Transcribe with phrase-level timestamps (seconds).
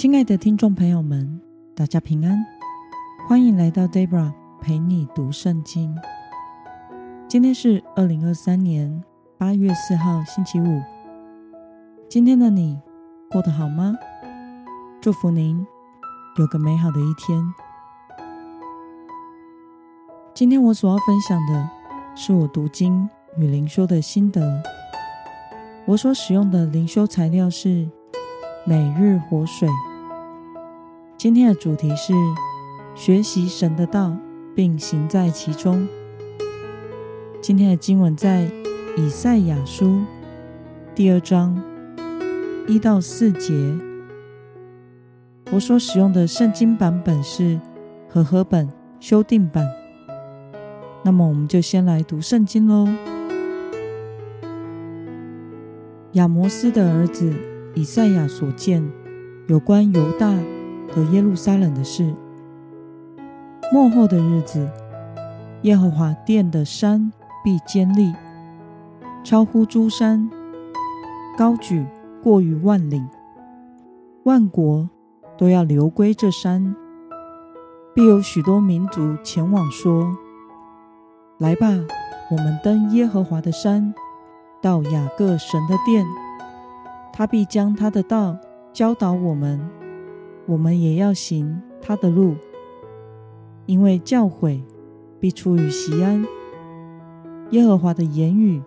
[0.00, 1.38] 亲爱的听众朋友们，
[1.76, 2.42] 大家平安，
[3.28, 5.94] 欢迎来到 Debra 陪你读圣经。
[7.28, 9.04] 今天是二零二三年
[9.36, 10.80] 八月四号，星期五。
[12.08, 12.80] 今天的你
[13.30, 13.94] 过得好吗？
[15.02, 15.66] 祝福您
[16.38, 17.44] 有个美好的一天。
[20.32, 21.70] 今天我所要分享的
[22.14, 23.06] 是我读经
[23.36, 24.62] 与灵修的心得。
[25.84, 27.86] 我所使用的灵修材料是
[28.64, 29.68] 每日活水。
[31.20, 32.14] 今天的主题是
[32.94, 34.16] 学习神的道，
[34.54, 35.86] 并行在其中。
[37.42, 38.50] 今天的经文在
[38.96, 40.00] 以赛亚书
[40.94, 41.62] 第二章
[42.66, 43.52] 一到四节。
[45.52, 47.60] 我所使用的圣经版本是
[48.08, 48.66] 和合本
[48.98, 49.68] 修订版。
[51.02, 52.88] 那么，我们就先来读圣经喽。
[56.12, 57.30] 亚摩斯的儿子
[57.74, 58.90] 以赛亚所见
[59.48, 60.34] 有关犹大。
[60.92, 62.14] 和耶路撒冷的事。
[63.72, 64.68] 末后的日子，
[65.62, 67.12] 耶和华殿的山
[67.44, 68.12] 必坚立，
[69.22, 70.28] 超乎诸山，
[71.38, 71.86] 高举
[72.22, 73.08] 过于万岭，
[74.24, 74.90] 万国
[75.38, 76.74] 都要流归这山。
[77.94, 80.16] 必有许多民族前往说
[81.38, 81.66] ：“来吧，
[82.30, 83.94] 我们登耶和华的山，
[84.60, 86.04] 到雅各神的殿，
[87.12, 88.36] 他必将他的道
[88.72, 89.60] 教导我们。”
[90.46, 92.34] 我们也要行他的路，
[93.66, 94.60] 因为教诲
[95.20, 96.26] 必出于西安，
[97.50, 98.60] 耶和华的言语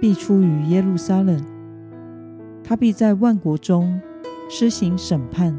[0.00, 1.44] 必出于耶路撒冷。
[2.62, 4.00] 他必在万国中
[4.48, 5.58] 施行审判，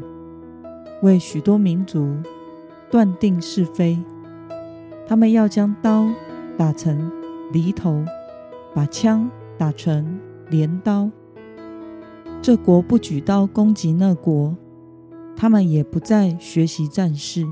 [1.02, 2.16] 为许多民族
[2.90, 3.98] 断定是非。
[5.06, 6.08] 他们要将刀
[6.56, 7.10] 打成
[7.52, 8.04] 犁头，
[8.72, 11.10] 把枪打成镰刀。
[12.40, 14.56] 这国不举刀攻击那国。
[15.40, 17.46] 他们也不再学习战事。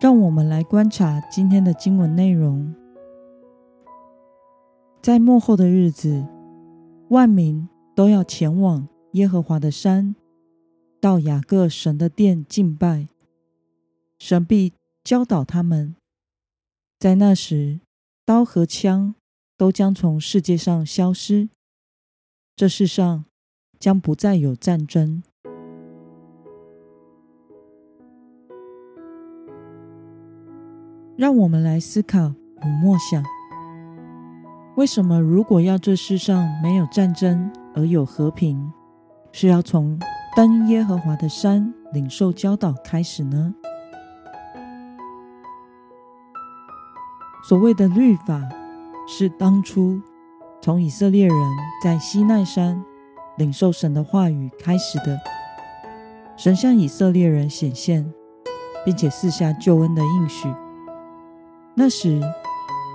[0.00, 2.74] 让我们来观察今天的经文内容。
[5.02, 6.26] 在幕后的日子，
[7.10, 10.16] 万民都要前往耶和华的山，
[10.98, 13.08] 到雅各神的殿敬拜。
[14.18, 14.72] 神必
[15.04, 15.94] 教导他们。
[16.98, 17.80] 在那时，
[18.24, 19.14] 刀和枪
[19.58, 21.50] 都将从世界上消失。
[22.56, 23.26] 这世上。
[23.82, 25.24] 将不再有战争。
[31.16, 32.32] 让我们来思考
[32.62, 33.24] 与默想：
[34.76, 38.72] 为什么如果要这世上没有战争而有和平，
[39.32, 39.98] 是要从
[40.36, 43.52] 登耶和华的山领受教导开始呢？
[47.42, 48.40] 所谓的律法，
[49.08, 50.00] 是当初
[50.60, 51.36] 从以色列人
[51.82, 52.80] 在西奈山。
[53.38, 55.18] 领受神的话语开始的，
[56.36, 58.12] 神向以色列人显现，
[58.84, 60.48] 并且赐下救恩的应许。
[61.74, 62.20] 那时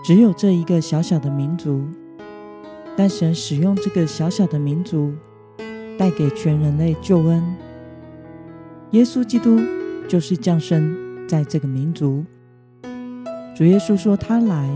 [0.06, 1.84] 只有这一个小小的民族，
[2.96, 5.12] 但神使用这个小小的民族，
[5.98, 7.44] 带给全人类救恩。
[8.92, 9.59] 耶稣基督
[10.08, 12.24] 就是降生在这个民族。
[13.56, 14.69] 主耶稣说，他来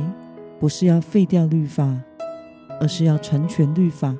[0.60, 1.96] 不是要废掉律法，
[2.80, 4.16] 而是要成全律法。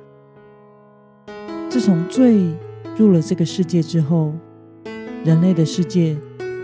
[1.72, 2.54] 自从罪
[2.98, 4.34] 入了这个世界之后，
[5.24, 6.14] 人类的世界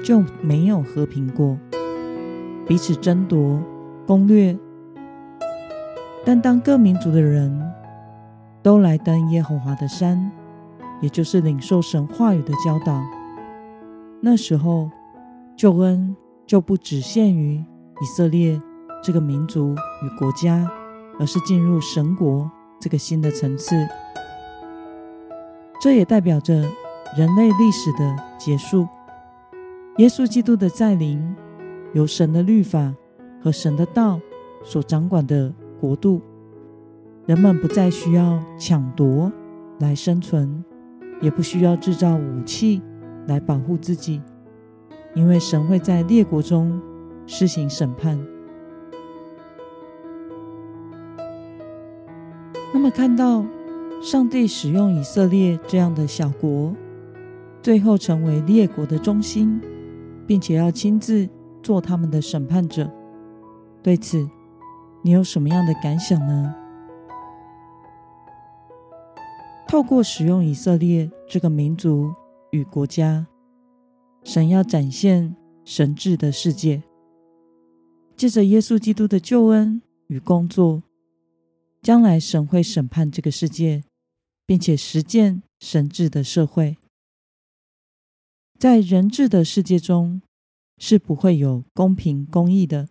[0.04, 1.56] 就没有和平过，
[2.66, 3.58] 彼此争夺、
[4.06, 4.54] 攻略。
[6.26, 7.58] 但当各民族的人
[8.62, 10.30] 都来登耶和华的山，
[11.00, 13.02] 也就是领受神话语的教导，
[14.20, 14.90] 那时候
[15.56, 16.14] 救恩
[16.46, 18.60] 就不只限于以色列
[19.02, 20.70] 这个民族与国家，
[21.18, 23.74] 而是进入神国这个新的层次。
[25.80, 26.54] 这也代表着
[27.16, 28.86] 人类历史的结束，
[29.98, 31.36] 耶稣基督的再临，
[31.92, 32.92] 由神的律法
[33.40, 34.20] 和神的道
[34.64, 36.20] 所掌管的国度，
[37.26, 39.30] 人们不再需要抢夺
[39.78, 40.64] 来生存，
[41.20, 42.82] 也不需要制造武器
[43.28, 44.20] 来保护自己，
[45.14, 46.82] 因为神会在列国中
[47.24, 48.18] 施行审判。
[52.74, 53.44] 那么看到。
[54.00, 56.72] 上帝使用以色列这样的小国，
[57.60, 59.60] 最后成为列国的中心，
[60.26, 61.28] 并且要亲自
[61.62, 62.88] 做他们的审判者。
[63.82, 64.28] 对此，
[65.02, 66.54] 你有什么样的感想呢？
[69.66, 72.12] 透过使用以色列这个民族
[72.52, 73.26] 与国家，
[74.22, 75.34] 神要展现
[75.64, 76.82] 神治的世界。
[78.16, 80.82] 借着耶稣基督的救恩与工作，
[81.82, 83.84] 将来神会审判这个世界。
[84.48, 86.78] 并且实践神治的社会。
[88.58, 90.22] 在人治的世界中，
[90.78, 92.88] 是不会有公平公义的，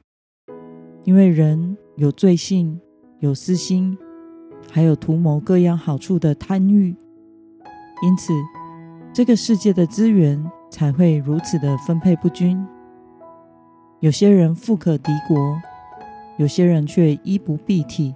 [1.04, 2.80] 因为人有罪性、
[3.22, 3.98] 有私心，
[4.72, 6.96] 还有图谋各样好处的贪欲，
[8.04, 8.32] 因此
[9.12, 10.40] 这个世界的资源
[10.70, 12.64] 才会如此的分配不均。
[14.00, 15.60] 有些人富可敌国，
[16.38, 18.14] 有些人却衣不蔽体，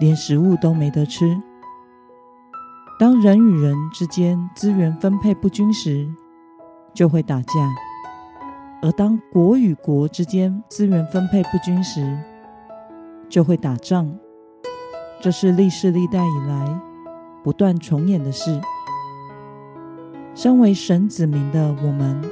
[0.00, 1.38] 连食物都没得吃。
[2.98, 6.08] 当人与人之间资源分配不均时，
[6.94, 7.52] 就会打架；
[8.80, 12.16] 而当国与国之间资源分配不均时，
[13.28, 14.12] 就会打仗。
[15.20, 16.80] 这是历世历代以来
[17.42, 18.60] 不断重演的事。
[20.34, 22.22] 身为神子民的我们，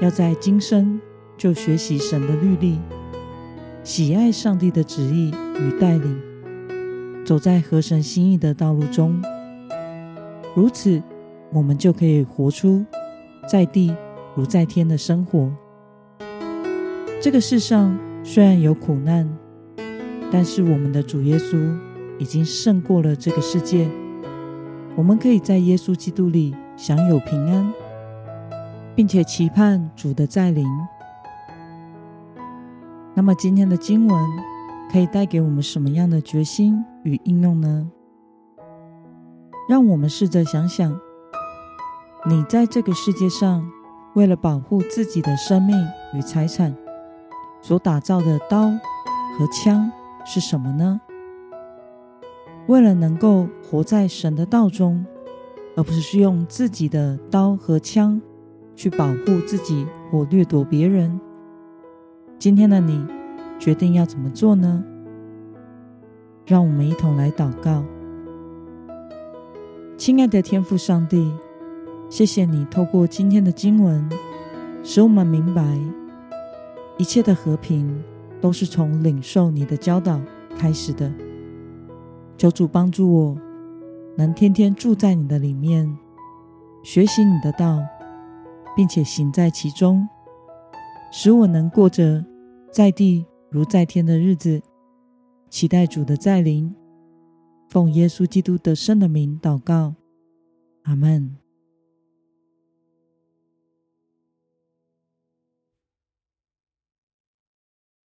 [0.00, 1.00] 要在今生。
[1.38, 2.80] 就学习神的律例，
[3.84, 5.30] 喜爱上帝的旨意
[5.60, 6.18] 与带领，
[7.26, 9.20] 走在合神心意的道路中。
[10.56, 11.02] 如此，
[11.52, 12.82] 我们就可以活出
[13.46, 13.94] 在地
[14.34, 15.52] 如在天的生活。
[17.20, 17.94] 这个世上
[18.24, 19.28] 虽然有苦难，
[20.32, 21.76] 但是我们的主耶稣
[22.18, 23.86] 已经胜过了这个世界。
[24.96, 27.70] 我们可以在耶稣基督里享有平安，
[28.94, 30.66] 并且期盼主的再临。
[33.12, 34.18] 那么今天的经文
[34.90, 37.90] 可以带给我们什么样的决心与应用呢？
[39.68, 41.00] 让我们试着想想，
[42.24, 43.68] 你在这个世界上
[44.14, 45.76] 为了保护自己的生命
[46.14, 46.72] 与财产
[47.60, 48.70] 所打造的刀
[49.36, 49.90] 和枪
[50.24, 51.00] 是什么呢？
[52.68, 55.04] 为了能够活在神的道中，
[55.76, 58.22] 而不是用自己的刀和枪
[58.76, 61.20] 去保护自己或掠夺别人。
[62.38, 63.04] 今天的你
[63.58, 64.84] 决定要怎么做呢？
[66.44, 67.82] 让我们一同来祷告。
[69.96, 71.32] 亲爱的天父上帝，
[72.10, 74.06] 谢谢你透过今天的经文，
[74.84, 75.62] 使我们明白
[76.98, 78.04] 一切的和平
[78.38, 80.20] 都是从领受你的教导
[80.58, 81.10] 开始的。
[82.36, 83.36] 求主帮助我，
[84.16, 85.96] 能天天住在你的里面，
[86.82, 87.78] 学习你的道，
[88.76, 90.06] 并且行在其中。
[91.10, 92.22] 使我能过着
[92.70, 94.60] 在地如在天的日子，
[95.48, 96.70] 期待主的再临。
[97.68, 99.94] 奉耶稣基督得胜的名祷告，
[100.82, 101.45] 阿门。